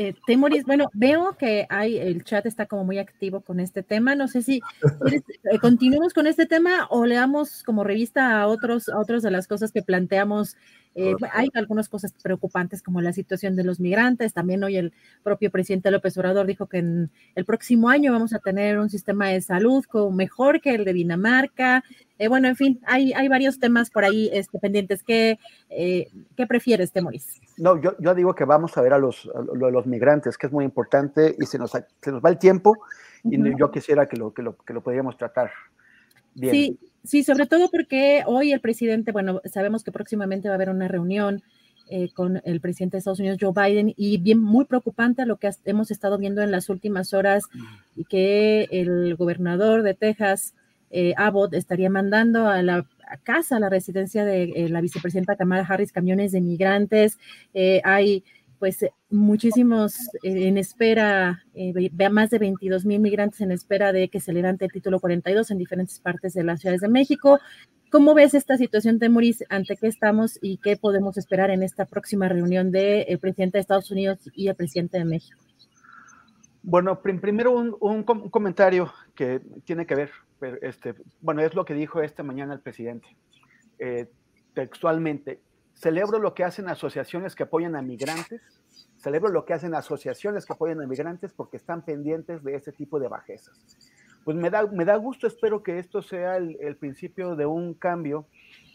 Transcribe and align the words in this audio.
Eh, 0.00 0.14
Temoris, 0.28 0.62
bueno, 0.64 0.90
veo 0.94 1.36
que 1.36 1.66
hay, 1.68 1.98
el 1.98 2.22
chat 2.22 2.46
está 2.46 2.66
como 2.66 2.84
muy 2.84 2.98
activo 2.98 3.40
con 3.40 3.58
este 3.58 3.82
tema. 3.82 4.14
No 4.14 4.28
sé 4.28 4.42
si 4.42 4.60
eh, 5.10 5.58
continuemos 5.60 6.14
con 6.14 6.28
este 6.28 6.46
tema 6.46 6.86
o 6.88 7.04
leamos 7.04 7.64
como 7.64 7.82
revista 7.82 8.40
a 8.40 8.46
otros, 8.46 8.88
a 8.88 9.00
otros 9.00 9.24
de 9.24 9.32
las 9.32 9.48
cosas 9.48 9.72
que 9.72 9.82
planteamos 9.82 10.56
eh, 11.00 11.14
hay 11.32 11.48
algunas 11.54 11.88
cosas 11.88 12.12
preocupantes 12.20 12.82
como 12.82 13.00
la 13.00 13.12
situación 13.12 13.54
de 13.54 13.62
los 13.62 13.78
migrantes. 13.78 14.34
También 14.34 14.64
hoy 14.64 14.76
el 14.76 14.92
propio 15.22 15.48
presidente 15.48 15.92
López 15.92 16.18
Obrador 16.18 16.44
dijo 16.44 16.66
que 16.66 16.78
en 16.78 17.10
el 17.36 17.44
próximo 17.44 17.88
año 17.88 18.10
vamos 18.10 18.34
a 18.34 18.40
tener 18.40 18.80
un 18.80 18.90
sistema 18.90 19.28
de 19.28 19.40
salud 19.40 19.84
como 19.84 20.10
mejor 20.10 20.60
que 20.60 20.74
el 20.74 20.84
de 20.84 20.92
Dinamarca. 20.92 21.84
Eh, 22.18 22.26
bueno, 22.26 22.48
en 22.48 22.56
fin, 22.56 22.80
hay, 22.84 23.12
hay 23.12 23.28
varios 23.28 23.60
temas 23.60 23.90
por 23.90 24.04
ahí 24.04 24.28
este, 24.32 24.58
pendientes. 24.58 25.04
¿Qué, 25.04 25.38
eh, 25.70 26.08
¿Qué 26.36 26.48
prefieres, 26.48 26.90
Temoris? 26.90 27.40
No, 27.58 27.80
yo, 27.80 27.94
yo 28.00 28.12
digo 28.16 28.34
que 28.34 28.44
vamos 28.44 28.76
a 28.76 28.82
ver 28.82 28.92
a 28.92 28.98
los, 28.98 29.30
los 29.54 29.86
migrantes, 29.86 30.36
que 30.36 30.48
es 30.48 30.52
muy 30.52 30.64
importante 30.64 31.36
y 31.38 31.46
se 31.46 31.58
nos, 31.58 31.70
se 31.70 32.10
nos 32.10 32.20
va 32.20 32.30
el 32.30 32.38
tiempo 32.38 32.76
y 33.22 33.38
yo 33.56 33.70
quisiera 33.70 34.08
que 34.08 34.16
lo, 34.16 34.34
que 34.34 34.42
lo, 34.42 34.56
que 34.56 34.72
lo 34.72 34.82
podríamos 34.82 35.16
tratar 35.16 35.52
Sí, 36.38 36.78
Sí, 37.08 37.22
sobre 37.22 37.46
todo 37.46 37.70
porque 37.70 38.22
hoy 38.26 38.52
el 38.52 38.60
presidente, 38.60 39.12
bueno, 39.12 39.40
sabemos 39.46 39.82
que 39.82 39.90
próximamente 39.92 40.48
va 40.48 40.54
a 40.54 40.56
haber 40.56 40.68
una 40.68 40.88
reunión 40.88 41.42
eh, 41.88 42.10
con 42.12 42.42
el 42.44 42.60
presidente 42.60 42.96
de 42.96 42.98
Estados 42.98 43.20
Unidos, 43.20 43.38
Joe 43.40 43.54
Biden, 43.54 43.94
y 43.96 44.18
bien 44.18 44.42
muy 44.42 44.66
preocupante 44.66 45.24
lo 45.24 45.38
que 45.38 45.50
hemos 45.64 45.90
estado 45.90 46.18
viendo 46.18 46.42
en 46.42 46.50
las 46.50 46.68
últimas 46.68 47.14
horas 47.14 47.44
que 48.10 48.68
el 48.70 49.14
gobernador 49.14 49.82
de 49.82 49.94
Texas, 49.94 50.52
eh, 50.90 51.14
Abbott, 51.16 51.54
estaría 51.54 51.88
mandando 51.88 52.46
a 52.46 52.62
la 52.62 52.86
casa, 53.22 53.56
a 53.56 53.60
la 53.60 53.70
residencia 53.70 54.26
de 54.26 54.52
eh, 54.54 54.68
la 54.68 54.82
vicepresidenta 54.82 55.36
Kamala 55.36 55.64
Harris, 55.66 55.92
camiones 55.92 56.32
de 56.32 56.42
migrantes. 56.42 57.18
hay 57.84 58.22
pues 58.58 58.82
eh, 58.82 58.92
muchísimos 59.10 59.96
eh, 60.22 60.48
en 60.48 60.58
espera, 60.58 61.44
eh, 61.54 61.90
más 62.10 62.30
de 62.30 62.38
22 62.38 62.84
mil 62.84 63.00
migrantes 63.00 63.40
en 63.40 63.52
espera 63.52 63.92
de 63.92 64.08
que 64.08 64.20
se 64.20 64.32
levante 64.32 64.64
el 64.64 64.72
título 64.72 65.00
42 65.00 65.50
en 65.50 65.58
diferentes 65.58 66.00
partes 66.00 66.34
de 66.34 66.44
las 66.44 66.60
ciudades 66.60 66.80
de 66.80 66.88
México. 66.88 67.38
¿Cómo 67.90 68.14
ves 68.14 68.34
esta 68.34 68.56
situación, 68.56 68.98
Temuris? 68.98 69.44
¿Ante 69.48 69.76
qué 69.76 69.86
estamos 69.86 70.38
y 70.42 70.58
qué 70.58 70.76
podemos 70.76 71.16
esperar 71.16 71.50
en 71.50 71.62
esta 71.62 71.86
próxima 71.86 72.28
reunión 72.28 72.70
del 72.70 73.18
presidente 73.18 73.58
de 73.58 73.62
Estados 73.62 73.90
Unidos 73.90 74.18
y 74.34 74.48
el 74.48 74.54
presidente 74.54 74.98
de 74.98 75.06
México? 75.06 75.38
Bueno, 76.62 77.00
primero 77.00 77.52
un, 77.52 78.02
comentario 78.02 78.92
que 79.14 79.40
tiene 79.64 79.86
que 79.86 79.94
ver, 79.94 80.10
este, 80.60 80.94
bueno, 81.22 81.40
es 81.40 81.54
lo 81.54 81.64
que 81.64 81.72
dijo 81.72 82.02
esta 82.02 82.22
mañana 82.22 82.52
el 82.52 82.60
presidente. 82.60 83.08
textualmente, 84.52 85.40
celebro 85.78 86.18
lo 86.18 86.34
que 86.34 86.44
hacen 86.44 86.68
asociaciones 86.68 87.36
que 87.36 87.44
apoyan 87.44 87.76
a 87.76 87.82
migrantes, 87.82 88.42
celebro 88.96 89.30
lo 89.30 89.44
que 89.44 89.54
hacen 89.54 89.74
asociaciones 89.74 90.44
que 90.44 90.52
apoyan 90.52 90.82
a 90.82 90.86
migrantes 90.86 91.32
porque 91.32 91.56
están 91.56 91.84
pendientes 91.84 92.42
de 92.42 92.56
ese 92.56 92.72
tipo 92.72 92.98
de 92.98 93.08
bajezas. 93.08 93.56
Pues 94.24 94.36
me 94.36 94.50
da, 94.50 94.66
me 94.66 94.84
da 94.84 94.96
gusto, 94.96 95.26
espero 95.26 95.62
que 95.62 95.78
esto 95.78 96.02
sea 96.02 96.36
el, 96.36 96.76
principio 96.76 97.36
de 97.36 97.46
un 97.46 97.74
cambio 97.74 98.26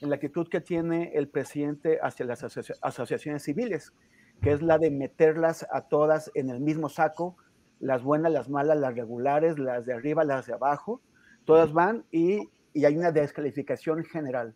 en 0.02 0.10
la 0.10 0.16
actitud 0.16 0.48
que 0.48 0.62
tiene 0.62 1.12
el 1.14 1.28
presidente 1.28 2.00
hacia 2.02 2.26
las 2.26 2.44
asociaciones 2.82 3.44
civiles, 3.44 3.94
que 4.42 4.54
es 4.54 4.62
la 4.62 4.78
de 4.78 4.90
meterlas 4.90 5.68
a 5.72 5.82
todas 5.82 6.32
en 6.36 6.50
el 6.50 6.62
mismo 6.62 6.88
saco, 6.88 7.36
las 7.80 8.02
buenas, 8.02 8.32
las 8.32 8.50
malas, 8.50 8.78
las 8.78 8.96
regulares, 8.96 9.60
las 9.60 9.86
de 9.86 9.94
arriba, 9.94 10.24
las 10.24 10.48
de 10.48 10.54
abajo, 10.54 11.02
todas 11.44 11.74
van 11.74 12.06
y, 12.12 12.50
y 12.72 12.86
hay 12.86 12.98
una 12.98 13.12
descalificación 13.12 14.04
general. 14.06 14.56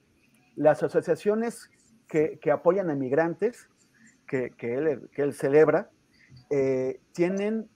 Las 0.56 0.82
asociaciones 0.82 1.70
que, 2.08 2.40
apoyan 2.52 2.90
a 2.90 2.96
migrantes, 2.96 3.70
que, 4.28 4.54
él, 4.60 5.34
celebra, 5.34 5.90
eh, 6.50 7.00
tienen 7.14 7.70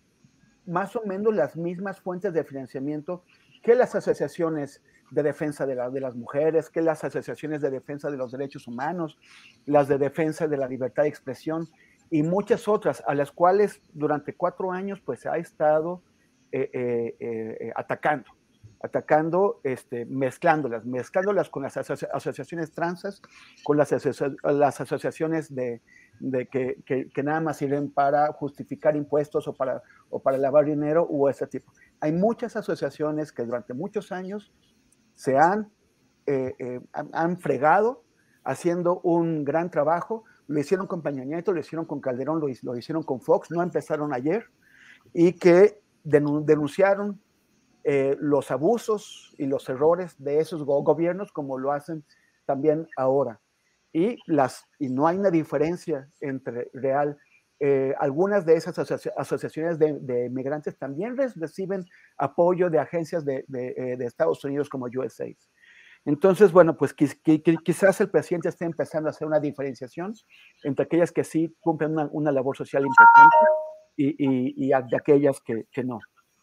más 0.66 0.96
o 0.96 1.04
menos 1.06 1.34
las 1.34 1.56
mismas 1.56 2.00
fuentes 2.00 2.34
de 2.34 2.44
financiamiento 2.44 3.24
que 3.64 3.76
las 3.76 3.96
asociaciones 3.96 4.82
de 5.12 5.24
defensa 5.24 5.66
de, 5.66 5.76
las 5.76 6.16
mujeres, 6.16 6.70
que 6.70 6.82
las 6.82 7.04
asociaciones 7.04 7.62
de 7.62 7.70
defensa 7.70 8.10
de 8.10 8.18
los 8.18 8.32
derechos 8.32 8.68
humanos, 8.68 9.18
las 9.66 9.88
de 9.88 9.98
defensa 9.98 10.48
de 10.48 10.58
la 10.58 10.68
libertad 10.68 11.04
de 11.04 11.10
expresión 11.10 11.68
y 12.10 12.24
muchas 12.24 12.68
otras 12.68 13.04
a 13.06 13.14
las 13.14 13.32
cuales 13.32 13.82
durante 13.94 14.34
cuatro 14.34 14.72
años 14.72 15.02
pues 15.02 15.20
se 15.20 15.30
ha 15.30 15.38
estado 15.38 16.02
eh, 16.52 16.70
eh, 17.20 17.72
atacando 17.76 18.32
atacando, 18.84 19.60
este, 19.64 20.06
mezclándolas, 20.06 20.86
mezclándolas 20.86 21.50
con 21.50 21.64
las 21.64 21.78
asociaciones 21.78 22.72
transas, 22.72 23.22
con 23.64 23.78
las, 23.78 23.92
las 24.44 24.82
asociaciones 24.82 25.54
de, 25.54 25.82
de 26.20 26.48
que, 26.48 26.78
que, 26.86 27.24
nada 27.24 27.42
más 27.42 27.58
sirven 27.58 27.92
para 27.92 28.32
justificar 28.34 28.96
impuestos 28.96 29.48
o 29.48 29.54
para, 29.54 29.84
o 30.10 30.20
para 30.20 30.38
lavar 30.38 30.66
dinero 30.66 31.06
u 31.10 31.28
ese 31.28 31.48
tipo. 31.48 31.72
Hay 32.00 32.12
muchas 32.12 32.56
asociaciones 32.56 33.32
que 33.32 33.44
durante 33.44 33.74
muchos 33.74 34.12
años 34.12 34.52
se 35.14 35.38
han, 35.38 35.72
eh, 36.26 36.56
eh, 36.58 36.80
han, 36.94 37.38
fregado 37.38 38.04
haciendo 38.44 39.00
un 39.02 39.44
gran 39.44 39.70
trabajo. 39.70 40.24
Lo 40.48 40.60
hicieron 40.60 40.88
con 40.88 41.04
Peña 41.04 41.24
Nieto, 41.24 41.54
lo 41.54 41.60
hicieron 41.60 41.86
con 41.86 42.02
Calderón, 42.02 42.40
lo, 42.40 42.48
lo 42.48 42.78
hicieron 42.78 43.04
con 43.04 43.22
Fox, 43.22 43.52
no 43.52 43.62
empezaron 43.62 44.14
ayer, 44.14 44.46
y 45.14 45.34
que 45.34 45.82
denunciaron 46.04 47.20
eh, 47.84 48.16
los 48.20 48.52
abusos 48.52 49.34
y 49.38 49.48
los 49.48 49.68
errores 49.68 50.16
de 50.20 50.40
esos 50.40 50.64
gobiernos 50.64 51.32
como 51.32 51.58
lo 51.58 51.72
hacen 51.72 52.04
también 52.46 52.88
ahora. 52.96 53.42
Y, 53.92 54.18
las, 54.28 54.66
y 54.78 54.90
no 54.90 55.08
hay 55.08 55.18
una 55.18 55.32
diferencia 55.32 56.08
entre 56.20 56.70
real. 56.74 57.18
Eh, 57.60 57.94
algunas 58.00 58.46
de 58.46 58.56
esas 58.56 58.78
asociaciones 59.18 59.80
de, 59.80 60.30
migrantes 60.30 60.78
también 60.78 61.18
reciben 61.18 61.86
apoyo 62.18 62.70
de 62.70 62.80
agencias 62.80 63.26
de, 63.26 63.46
eh, 63.54 63.98
de, 63.98 64.06
Estados 64.06 64.44
Unidos 64.44 64.70
como 64.70 64.86
USAID. 64.86 65.38
Entonces, 66.06 66.52
bueno, 66.52 66.78
pues 66.78 66.94
quizás 66.94 68.02
el 68.02 68.10
presidente 68.10 68.50
esté 68.50 68.66
empezando 68.66 69.10
a 69.10 69.12
hacer 69.12 69.28
una 69.28 69.40
diferenciación 69.40 70.14
entre 70.64 70.86
aquellas 70.86 71.12
que 71.12 71.24
sí 71.24 71.56
cumplen 71.60 71.96
una, 72.12 72.32
labor 72.32 72.58
social 72.58 72.84
importante 72.84 73.38
y, 73.96 74.08
y, 74.08 74.68
y 74.68 74.70
de 74.70 74.98
aquellas 74.98 75.40
que, 75.42 75.66
que 75.72 75.84
no 75.84 76.00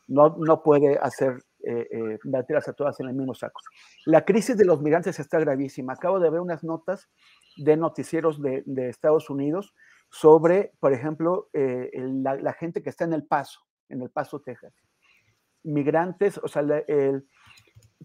no, 0.08 0.36
no 0.38 0.62
puede 0.62 0.98
hacer 0.98 1.38
eh, 1.64 1.88
eh, 1.90 2.18
a 2.34 2.72
todas 2.72 2.98
en 3.00 3.08
el 3.08 3.14
mismo 3.14 3.34
saco. 3.34 3.60
La 4.06 4.24
crisis 4.24 4.56
de 4.56 4.64
los 4.64 4.80
migrantes 4.80 5.18
está 5.18 5.38
gravísima. 5.38 5.92
Acabo 5.92 6.18
de 6.18 6.30
ver 6.30 6.40
unas 6.40 6.64
notas 6.64 7.08
de 7.56 7.76
noticieros 7.76 8.40
de, 8.40 8.64
Estados 8.88 9.28
Unidos 9.28 9.74
sobre, 10.10 10.72
por 10.80 10.92
ejemplo, 10.92 11.50
eh, 11.52 11.90
la, 11.94 12.52
gente 12.54 12.82
que 12.82 12.90
está 12.90 13.04
en 13.04 13.12
El 13.12 13.26
Paso, 13.26 13.60
en 13.88 14.02
El 14.02 14.10
Paso, 14.10 14.40
Texas. 14.40 14.72
Migrantes, 15.64 16.38
o 16.38 16.48
sea, 16.48 16.62
el, 16.86 17.26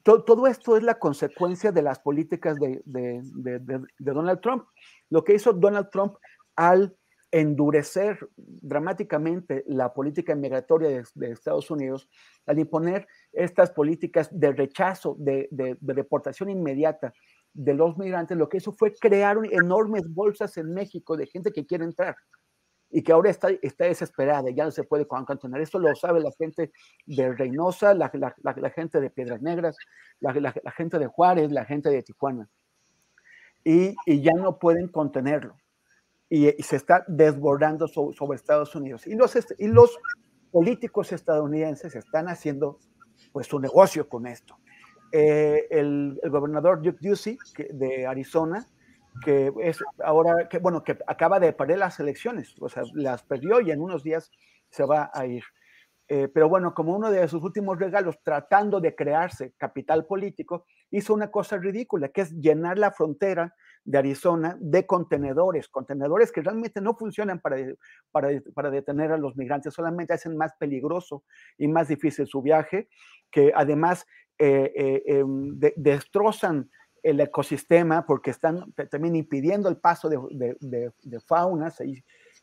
todo 0.03 0.47
esto 0.47 0.75
es 0.75 0.83
la 0.83 0.99
consecuencia 0.99 1.71
de 1.71 1.83
las 1.83 1.99
políticas 1.99 2.57
de, 2.59 2.81
de, 2.83 3.81
Donald 3.99 4.41
Trump. 4.41 4.65
Lo 5.09 5.23
que 5.23 5.35
hizo 5.35 5.53
Donald 5.53 5.89
Trump 5.89 6.15
al 6.55 6.97
endurecer 7.33 8.29
dramáticamente 8.37 9.63
la 9.65 9.91
política 9.91 10.35
migratoria 10.35 11.03
de, 11.15 11.31
Estados 11.31 11.71
Unidos 11.71 12.07
al 12.45 12.59
imponer 12.59 13.07
estas 13.31 13.71
políticas 13.71 14.29
de 14.31 14.51
rechazo, 14.51 15.15
de, 15.17 15.47
deportación 15.81 16.51
inmediata 16.51 17.11
de 17.51 17.73
los 17.73 17.97
migrantes, 17.97 18.37
lo 18.37 18.47
que 18.47 18.57
hizo 18.57 18.71
fue 18.71 18.93
crear 18.93 19.37
enormes 19.51 20.13
bolsas 20.13 20.57
en 20.57 20.73
México 20.75 21.17
de 21.17 21.25
gente 21.25 21.51
que 21.51 21.65
quiere 21.65 21.85
entrar 21.85 22.15
y 22.91 23.01
que 23.01 23.11
ahora 23.11 23.31
está, 23.31 23.49
está 23.63 23.85
desesperada, 23.85 24.51
ya 24.51 24.65
no 24.65 24.71
se 24.71 24.83
puede 24.83 25.07
contener. 25.07 25.59
Esto 25.59 25.79
lo 25.79 25.95
sabe 25.95 26.19
la 26.19 26.31
gente 26.37 26.71
de 27.07 27.33
Reynosa, 27.33 27.95
la, 27.95 28.11
gente 28.75 29.01
de 29.01 29.09
Piedras 29.09 29.41
Negras, 29.41 29.75
la, 30.19 30.71
gente 30.71 30.99
de 30.99 31.07
Juárez, 31.07 31.51
la 31.51 31.65
gente 31.65 31.89
de 31.89 32.03
Tijuana. 32.03 32.47
Y, 33.63 33.95
ya 34.21 34.33
no 34.33 34.59
pueden 34.59 34.87
contenerlo. 34.87 35.55
Y, 36.35 36.51
se 36.63 36.77
está 36.77 37.05
desbordando 37.07 37.87
sobre 37.87 38.35
Estados 38.35 38.73
Unidos. 38.75 39.05
Y 39.05 39.13
los, 39.13 39.37
y 39.59 39.67
los 39.67 39.99
políticos 40.51 41.11
estadounidenses 41.11 41.95
están 41.95 42.27
haciendo 42.27 42.79
pues 43.31 43.45
su 43.45 43.59
negocio 43.59 44.09
con 44.09 44.25
esto. 44.25 44.57
Eh, 45.11 45.67
el, 45.69 46.19
gobernador 46.31 46.81
Duke 46.81 47.07
Ducey 47.07 47.37
de 47.69 48.07
Arizona 48.07 48.65
que 49.23 49.53
es 49.61 49.77
ahora, 50.03 50.49
que 50.49 50.57
bueno, 50.57 50.83
que 50.83 50.97
acaba 51.05 51.39
de 51.39 51.53
perder 51.53 51.77
las 51.77 51.99
elecciones, 51.99 52.55
o 52.59 52.67
sea, 52.67 52.81
las 52.93 53.21
perdió 53.21 53.61
y 53.61 53.69
en 53.69 53.79
unos 53.79 54.01
días 54.01 54.31
se 54.69 54.85
va 54.85 55.11
a 55.13 55.27
ir. 55.27 55.43
Eh, 56.07 56.27
pero 56.27 56.49
bueno, 56.49 56.73
como 56.73 56.95
uno 56.95 57.09
de 57.09 57.27
sus 57.27 57.43
últimos 57.43 57.79
regalos, 57.79 58.19
tratando 58.23 58.81
de 58.81 58.93
crearse 58.93 59.53
capital 59.57 60.05
político, 60.05 60.65
hizo 60.91 61.13
una 61.13 61.31
cosa 61.31 61.57
ridícula, 61.57 62.09
que 62.09 62.21
es 62.21 62.31
llenar 62.33 62.77
la 62.77 62.91
frontera 62.91 63.55
de 63.85 63.97
Arizona 63.97 64.57
de 64.59 64.85
contenedores, 64.85 65.67
contenedores 65.69 66.31
que 66.31 66.41
realmente 66.41 66.81
no 66.81 66.95
funcionan 66.95 67.39
para, 67.39 67.57
para, 68.11 68.29
para 68.53 68.69
detener 68.69 69.11
a 69.11 69.17
los 69.17 69.35
migrantes, 69.35 69.73
solamente 69.73 70.13
hacen 70.13 70.37
más 70.37 70.53
peligroso 70.57 71.23
y 71.57 71.67
más 71.67 71.87
difícil 71.87 72.27
su 72.27 72.41
viaje, 72.41 72.89
que 73.31 73.51
además 73.55 74.05
eh, 74.39 74.73
eh, 74.75 75.03
em, 75.05 75.59
destrozan 75.75 76.69
el 77.03 77.19
ecosistema 77.19 78.05
porque 78.05 78.31
están 78.31 78.73
también 78.89 79.15
impidiendo 79.15 79.69
el 79.69 79.77
paso 79.77 80.09
de, 80.09 80.57
de, 80.59 81.19
faunas 81.21 81.81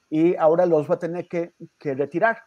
y, 0.08 0.36
ahora 0.36 0.66
los 0.66 0.88
va 0.88 0.94
a 0.94 0.98
tener 0.98 1.26
que, 1.28 1.52
retirar. 1.80 2.38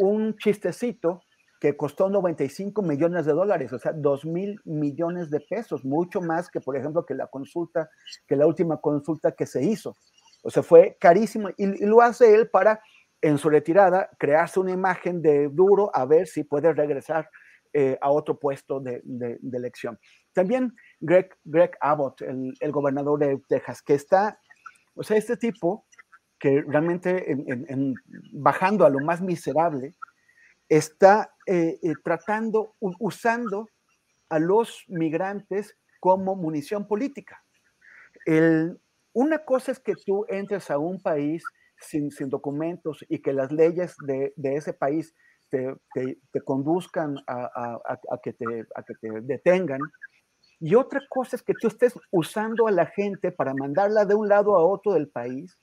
Un 0.00 0.36
chistecito 0.36 1.22
que 1.60 1.76
costó 1.76 2.08
95 2.08 2.80
millones 2.80 3.26
de 3.26 3.32
dólares, 3.32 3.70
o 3.74 3.78
sea, 3.78 3.92
2 3.92 4.24
mil 4.24 4.58
millones 4.64 5.30
de 5.30 5.40
pesos, 5.40 5.84
mucho 5.84 6.22
más 6.22 6.48
que, 6.48 6.58
por 6.58 6.74
ejemplo, 6.74 7.04
que 7.04 7.14
la 7.14 7.26
consulta, 7.26 7.90
que 8.26 8.34
la 8.34 8.46
última 8.46 8.80
consulta 8.80 9.32
que 9.32 9.44
se 9.44 9.62
hizo. 9.62 9.94
O 10.42 10.50
sea, 10.50 10.62
fue 10.62 10.96
carísimo 10.98 11.50
y, 11.58 11.84
lo 11.84 12.00
hace 12.00 12.34
él 12.34 12.48
para, 12.48 12.80
en 13.20 13.36
su 13.36 13.50
retirada, 13.50 14.08
crearse 14.18 14.58
una 14.58 14.72
imagen 14.72 15.20
de 15.20 15.48
duro 15.48 15.90
a 15.92 16.06
ver 16.06 16.26
si 16.26 16.44
puede 16.44 16.72
regresar 16.72 17.28
eh, 17.74 17.98
a 18.00 18.10
otro 18.10 18.38
puesto 18.38 18.80
de, 18.80 19.02
elección. 19.52 19.98
También 20.32 20.74
Greg, 20.98 21.28
Greg 21.44 21.72
Abbott, 21.82 22.22
el, 22.22 22.54
el, 22.58 22.72
gobernador 22.72 23.18
de 23.18 23.38
Texas, 23.48 23.82
que 23.82 23.94
está, 23.94 24.40
o 24.94 25.02
sea, 25.02 25.18
este 25.18 25.36
tipo 25.36 25.84
que 26.40 26.62
realmente 26.66 27.30
en, 27.30 27.94
bajando 28.32 28.86
a 28.86 28.90
lo 28.90 28.98
más 29.00 29.20
miserable, 29.20 29.94
está 30.68 31.34
eh, 31.46 31.78
eh, 31.82 31.92
tratando, 32.02 32.74
usando 32.80 33.66
a 34.30 34.38
los 34.38 34.84
migrantes 34.88 35.76
como 36.00 36.34
munición 36.34 36.88
política. 36.88 37.44
El, 38.24 38.80
una 39.12 39.44
cosa 39.44 39.72
es 39.72 39.80
que 39.80 39.94
tú 40.06 40.24
entres 40.28 40.70
a 40.70 40.78
un 40.78 41.02
país 41.02 41.44
sin, 41.78 42.10
sin 42.10 42.30
documentos 42.30 43.04
y 43.08 43.20
que 43.20 43.32
las 43.32 43.52
leyes 43.52 43.94
de, 44.06 44.32
de 44.36 44.54
ese 44.54 44.72
país 44.72 45.14
te, 45.50 45.74
te, 45.92 46.18
te 46.32 46.40
conduzcan 46.42 47.16
a, 47.26 47.50
a, 47.54 47.80
a, 48.10 48.18
que 48.22 48.32
te, 48.32 48.44
a 48.74 48.82
que 48.82 48.94
te 49.00 49.20
detengan 49.22 49.80
y 50.60 50.74
otra 50.74 51.00
cosa 51.08 51.36
es 51.36 51.42
que 51.42 51.54
tú 51.54 51.68
estés 51.68 51.94
usando 52.10 52.68
a 52.68 52.70
la 52.70 52.86
gente 52.86 53.32
para 53.32 53.54
mandarla 53.54 54.04
de 54.04 54.14
un 54.14 54.28
lado 54.28 54.54
a 54.56 54.64
otro 54.64 54.92
del 54.92 55.08
país 55.08 55.58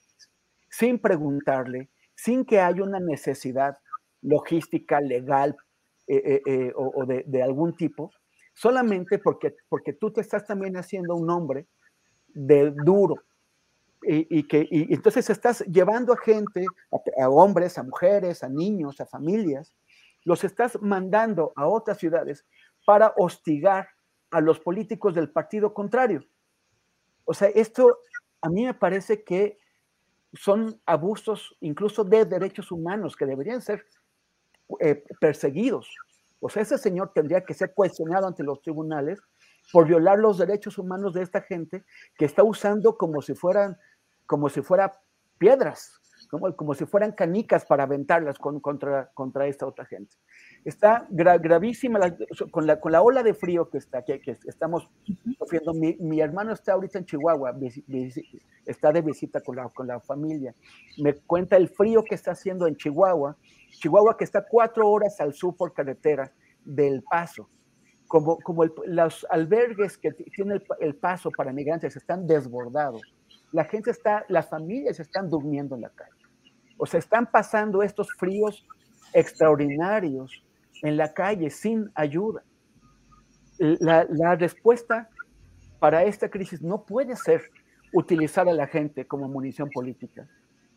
sin 0.70 1.00
preguntarle, 1.00 1.90
sin 2.16 2.46
que 2.46 2.60
haya 2.60 2.84
una 2.84 3.00
necesidad 3.00 3.78
logística, 4.22 5.00
legal 5.00 5.56
eh, 6.08 6.22
eh, 6.26 6.42
eh, 6.46 6.74
o, 6.76 7.06
de, 7.06 7.44
algún 7.44 7.76
tipo, 7.76 8.12
solamente 8.54 9.20
porque, 9.20 9.56
porque 9.70 9.94
tú 9.94 10.12
te 10.12 10.22
estás 10.22 10.46
también 10.46 10.78
haciendo 10.78 11.16
un 11.16 11.30
hombre 11.30 11.68
de 12.28 12.72
duro. 12.72 13.16
Y, 14.10 14.44
que 14.44 14.66
y 14.70 14.94
entonces 14.94 15.30
estás 15.30 15.62
llevando 15.66 16.14
a 16.14 16.18
gente, 16.18 16.66
a 17.20 17.30
hombres, 17.30 17.78
a 17.78 17.84
mujeres, 17.84 18.42
a 18.42 18.48
niños, 18.48 19.02
a 19.02 19.06
familias, 19.06 19.74
los 20.24 20.44
estás 20.44 20.80
mandando 20.82 21.52
a 21.56 21.68
otras 21.68 21.98
ciudades 21.98 22.46
para 22.86 23.14
hostigar 23.18 23.90
a 24.32 24.40
los 24.40 24.60
políticos 24.60 25.16
del 25.16 25.30
partido 25.30 25.74
contrario. 25.74 26.24
O 27.26 27.34
sea, 27.34 27.50
esto 27.50 28.00
a 28.42 28.50
mí 28.50 28.66
me 28.66 28.74
parece 28.74 29.24
que 29.24 29.58
son 30.34 30.80
abusos 30.86 31.56
incluso 31.62 32.04
de 32.04 32.26
derechos 32.26 32.72
humanos 32.72 33.16
que 33.16 33.26
deberían 33.26 33.62
ser 33.62 33.86
eh, 34.80 35.04
perseguidos. 35.20 35.90
O 36.40 36.50
sea, 36.50 36.64
ese 36.64 36.78
señor 36.78 37.12
tendría 37.14 37.44
que 37.44 37.54
ser 37.54 37.74
cuestionado 37.74 38.28
ante 38.28 38.44
los 38.44 38.62
tribunales 38.62 39.20
por 39.72 39.88
violar 39.88 40.20
los 40.20 40.38
derechos 40.38 40.78
humanos 40.78 41.14
de 41.14 41.24
esta 41.24 41.42
gente 41.42 41.84
que 42.18 42.26
está 42.26 42.44
usando 42.44 42.98
como 42.98 43.22
si 43.22 43.34
fueran, 43.34 43.78
como 44.26 44.50
si 44.50 44.62
fuera 44.62 44.92
piedras, 45.38 46.00
como, 46.30 46.56
como 46.56 46.74
si 46.74 46.86
fueran 46.86 47.12
canicas 47.12 47.66
para 47.66 47.84
aventarlas 47.84 48.38
contra, 48.38 49.10
contra 49.14 49.48
esta 49.48 49.66
otra 49.66 49.86
gente. 49.86 50.16
Está 50.68 51.08
gravísima 51.10 51.98
con, 52.52 52.68
la, 52.68 52.78
con 52.82 52.92
la 52.92 53.02
ola 53.02 53.24
de 53.24 53.34
frío 53.34 53.70
que, 53.70 53.78
está, 53.78 54.04
que, 54.04 54.20
que 54.20 54.32
estamos 54.48 54.90
sufriendo. 55.40 55.74
Mi, 55.74 55.96
mi, 55.98 56.20
hermano 56.20 56.52
está 56.52 56.74
ahorita 56.74 57.00
en 57.00 57.06
Chihuahua, 57.06 57.58
está 58.66 58.92
de 58.92 59.02
visita 59.02 59.40
con 59.40 59.56
la, 59.56 59.70
con 59.70 59.88
la 59.88 60.02
familia. 60.02 60.54
Me 60.98 61.14
cuenta 61.14 61.56
el 61.56 61.70
frío 61.70 62.04
que 62.04 62.16
está 62.16 62.32
haciendo 62.32 62.68
en 62.68 62.76
Chihuahua. 62.76 63.38
Chihuahua 63.80 64.18
que 64.18 64.26
está 64.26 64.46
cuatro 64.46 64.90
horas 64.90 65.22
al 65.22 65.34
sur 65.34 65.56
por 65.56 65.72
carretera 65.72 66.34
del 66.66 67.02
Paso. 67.02 67.48
Como, 68.06 68.38
como 68.40 68.66
los 68.88 69.26
albergues 69.30 69.98
que 69.98 70.12
tiene 70.12 70.56
el, 70.56 70.64
el, 70.82 70.96
paso 70.96 71.32
para 71.32 71.54
migrantes 71.54 71.96
están 71.96 72.28
desbordados. 72.28 73.02
La 73.54 73.64
gente 73.64 73.92
está, 73.92 74.26
las 74.28 74.50
familias 74.50 75.00
están 75.00 75.30
durmiendo 75.30 75.76
en 75.76 75.84
la 75.84 75.90
calle. 75.92 76.12
O 76.78 76.86
sea, 76.86 77.00
están 77.00 77.32
pasando 77.32 77.84
estos 77.84 78.12
fríos 78.18 78.66
extraordinarios 79.14 80.44
en 80.82 80.98
la 80.98 81.14
calle 81.14 81.50
sin 81.50 81.92
ayuda. 81.96 82.44
La, 83.58 84.36
respuesta 84.36 85.10
para 85.80 86.04
esta 86.04 86.30
crisis 86.30 86.62
no 86.62 86.84
puede 86.84 87.16
ser 87.16 87.42
utilizar 87.94 88.48
a 88.48 88.54
la 88.54 88.68
gente 88.68 89.06
como 89.06 89.28
munición 89.28 89.70
política. 89.70 90.28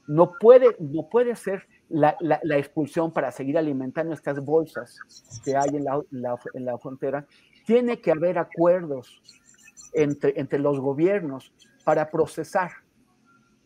No 0.07 0.33
puede, 0.41 0.77
no 0.79 1.09
puede 1.09 1.37
ser 1.37 1.67
la, 1.89 2.17
expulsión 2.57 3.13
para 3.13 3.31
seguir 3.31 3.59
alimentando 3.59 4.15
estas 4.15 4.43
bolsas 4.45 4.99
que 5.45 5.57
hay 5.57 5.69
en 5.77 5.85
la, 6.65 6.79
frontera. 6.79 7.27
Tiene 7.67 8.01
que 8.01 8.11
haber 8.11 8.39
acuerdos 8.39 9.21
entre, 9.93 10.39
entre 10.41 10.59
los 10.59 10.81
gobiernos 10.81 11.53
para 11.85 12.11
procesar 12.11 12.71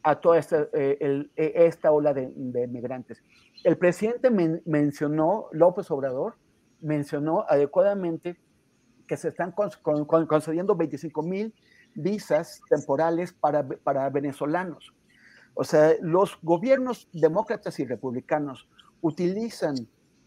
a 0.05 0.21
toda 0.21 0.39
esta, 0.39 0.69
eh, 0.75 1.27
e, 1.35 1.53
esta 1.67 1.91
ola 1.91 2.13
de, 2.13 2.29
migrantes. 2.69 3.23
El 3.63 3.79
presidente 3.79 4.31
mencionó, 4.65 5.47
López 5.53 5.91
Obrador, 5.91 6.37
mencionó 6.81 7.45
adecuadamente 7.49 8.37
que 9.07 9.17
se 9.17 9.29
están 9.29 9.53
concediendo 9.53 10.77
25 10.77 11.23
mil 11.23 11.55
visas 11.95 12.61
temporales 12.69 13.33
para, 13.33 13.67
para 13.67 14.11
venezolanos. 14.11 14.93
O 15.55 15.65
sea, 15.65 15.95
los 16.01 16.39
gobiernos 16.43 17.09
demócratas 17.13 17.79
y 17.79 17.85
republicanos 17.85 18.69
utilizan 19.01 19.75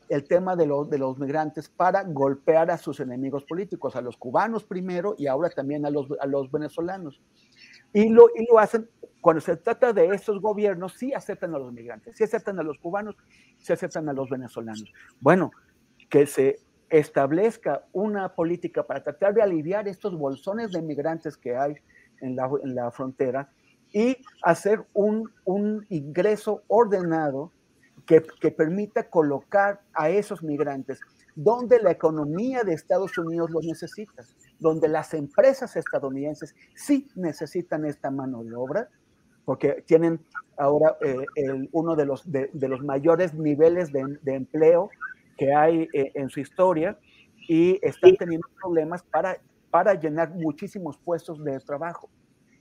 el 0.09 0.23
tema 0.25 0.55
de, 0.55 0.65
de 0.89 0.97
los 0.97 1.19
migrantes 1.19 1.67
para 1.67 2.03
golpear 2.03 2.71
a 2.71 2.77
sus 2.77 3.01
enemigos 3.01 3.43
políticos, 3.43 3.95
a 3.95 4.01
los 4.01 4.15
cubanos 4.15 4.63
primero 4.63 5.15
y 5.17 5.27
ahora 5.27 5.49
también 5.49 5.85
a 5.85 5.89
los, 5.89 6.07
a 6.21 6.25
los 6.27 6.49
venezolanos. 6.49 7.21
Y 7.93 8.09
lo, 8.09 8.27
y 8.35 8.45
lo 8.49 8.59
hacen 8.59 8.89
cuando 9.27 9.41
se 9.41 9.57
trata 9.57 9.91
de 9.91 10.05
estos 10.15 10.39
gobiernos, 10.39 10.93
sí 10.93 11.13
aceptan 11.13 11.53
a 11.53 11.59
los 11.59 11.73
migrantes, 11.73 12.15
sí 12.15 12.23
aceptan 12.23 12.57
a 12.59 12.63
los 12.63 12.77
cubanos, 12.79 13.17
sí 13.57 13.73
aceptan 13.73 14.07
a 14.07 14.13
los 14.13 14.29
venezolanos. 14.29 14.85
Bueno, 15.19 15.51
que 16.09 16.25
se 16.25 16.61
establezca 16.89 17.83
una 17.91 18.33
política 18.33 18.87
para 18.87 19.03
tratar 19.03 19.33
de 19.33 19.41
aliviar 19.41 19.85
estos 19.89 20.17
bolsones 20.17 20.71
de 20.71 20.81
migrantes 20.81 21.35
que 21.35 21.57
hay 21.57 21.75
en 22.21 22.37
la, 22.37 22.49
en 22.63 22.73
la 22.73 22.89
frontera 22.89 23.51
y 23.91 24.15
hacer 24.43 24.85
un, 24.93 25.29
un 25.43 25.85
ingreso 25.89 26.63
ordenado 26.67 27.51
que, 28.05 28.23
que, 28.39 28.51
permita 28.51 29.09
colocar 29.09 29.81
a 29.93 30.09
esos 30.09 30.41
migrantes 30.41 31.01
donde 31.35 31.81
la 31.81 31.91
economía 31.91 32.63
de 32.63 32.75
Estados 32.75 33.17
Unidos 33.17 33.49
los 33.51 33.65
necesita, 33.65 34.23
donde 34.57 34.87
las 34.87 35.13
empresas 35.13 35.75
estadounidenses 35.75 36.55
sí 36.75 37.09
necesitan 37.15 37.83
esta 37.83 38.09
mano 38.09 38.41
de 38.45 38.55
obra 38.55 38.89
porque 39.47 39.81
tienen 39.85 40.19
ahora 40.57 40.97
eh, 40.99 41.69
uno 41.71 41.95
de 41.95 42.05
los, 42.05 42.29
de, 42.29 42.49
los 42.53 42.83
mayores 42.83 43.33
niveles 43.33 43.93
de, 43.93 44.19
empleo 44.25 44.89
que 45.37 45.53
hay 45.53 45.87
eh, 45.93 46.11
en 46.15 46.27
su 46.27 46.41
historia 46.41 46.99
y 47.47 47.79
están 47.81 48.17
teniendo 48.17 48.45
problemas 48.61 49.03
para, 49.03 49.37
para 49.69 49.93
llenar 49.93 50.31
muchísimos 50.31 50.97
puestos 50.97 51.41
de 51.41 51.57
trabajo. 51.61 52.09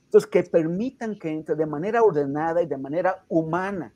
Entonces, 0.05 0.29
que 0.29 0.43
permitan 0.43 1.19
que 1.19 1.29
entre 1.29 1.55
de 1.55 1.65
manera 1.65 2.01
ordenada 2.01 2.61
y 2.61 2.67
de 2.67 2.77
manera 2.77 3.21
humana, 3.27 3.93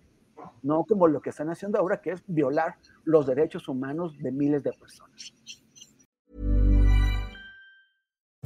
no 0.62 0.84
como 0.84 1.08
lo 1.08 1.22
que 1.22 1.30
están 1.30 1.50
haciendo 1.50 1.80
ahora, 1.80 2.02
que 2.02 2.12
es 2.12 2.22
violar 2.28 2.76
los 3.06 3.26
derechos 3.26 3.70
humanos 3.70 4.18
de 4.20 4.34
miles 4.34 4.64
de 4.64 4.74
personas. 4.74 5.34